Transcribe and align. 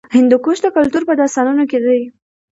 هندوکش 0.15 0.57
د 0.63 0.67
کلتور 0.77 1.03
په 1.09 1.13
داستانونو 1.21 1.63
کې 1.71 1.79
دی. 1.85 2.01